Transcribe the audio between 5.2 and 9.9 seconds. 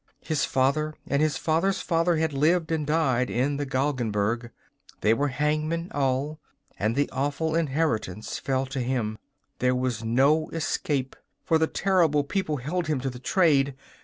hangmen all, and the awful inheritance fell to him: there